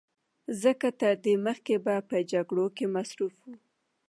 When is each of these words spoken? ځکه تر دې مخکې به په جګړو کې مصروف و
ځکه 0.61 0.87
تر 1.01 1.13
دې 1.25 1.35
مخکې 1.45 1.75
به 1.85 1.95
په 2.09 2.17
جګړو 2.31 2.65
کې 2.75 2.85
مصروف 2.95 3.35
و 3.49 3.51